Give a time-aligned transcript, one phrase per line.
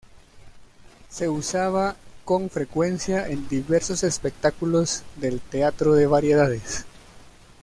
[1.09, 1.95] Se usaba
[2.25, 6.85] con frecuencia en diversos espectáculos del teatro de variedades.